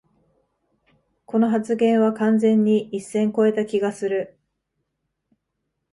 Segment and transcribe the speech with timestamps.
[1.27, 4.35] この発言は完全に一線こえた気がする